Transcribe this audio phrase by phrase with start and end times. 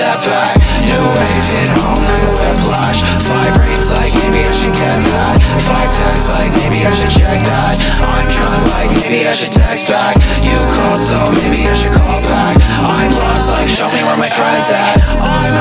[0.00, 4.74] step back New wave hit home like a whiplash Five rings like maybe I should
[4.74, 5.36] get that.
[5.68, 7.78] Five texts like maybe I should check that.
[8.02, 10.18] I'm drunk like maybe I should text back.
[10.42, 12.58] You call, so maybe I should call back.
[12.86, 14.98] I'm lost like show me where my friends at.
[15.22, 15.54] I'm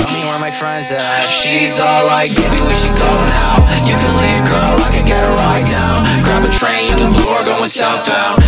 [0.00, 1.24] show me where my friends at.
[1.28, 3.60] She's all like maybe we should go now.
[3.84, 7.12] You can leave girl, I can get a ride down Grab a train, you can
[7.12, 8.41] blow or going southbound.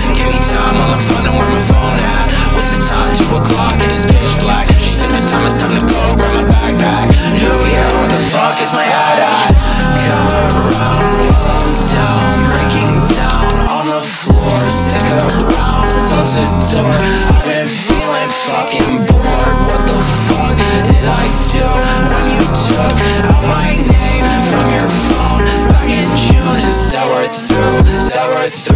[14.75, 16.99] Stick around, close the door.
[16.99, 19.57] I've been feeling fucking bored.
[19.71, 21.63] What the fuck did I do
[22.11, 25.47] when you took out my name from your phone?
[25.71, 28.75] Back in June and sour through, sour through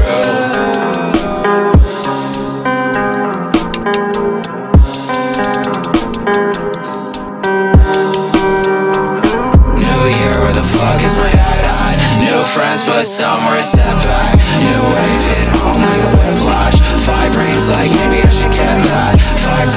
[9.75, 11.97] New year, where the fuck is my head at?
[12.23, 14.35] New friends, but somewhere set back.
[14.59, 15.08] New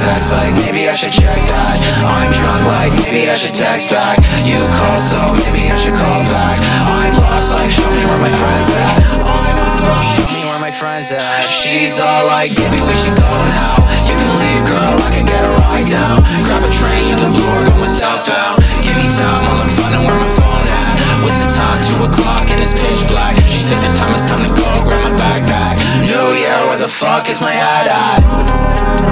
[0.02, 1.78] Texts like maybe I should check that.
[2.02, 4.18] I'm drunk like maybe I should text back.
[4.42, 6.58] You call so maybe I should call back.
[6.90, 8.98] I'm lost like show me where my friends at.
[8.98, 11.46] I'm lost, show me where my friends at.
[11.46, 13.78] She's all like baby we should go now
[14.10, 16.18] You can leave girl I can get a ride down.
[16.50, 18.58] Grab a train you can blue or going southbound.
[18.82, 20.98] Give me time while I'm finding where my phone at.
[21.22, 21.78] What's the time?
[21.86, 23.38] Two o'clock and it's pitch black?
[23.46, 25.78] She said the time is time to go, grab my backpack.
[26.02, 29.11] New year, where the fuck is my head at?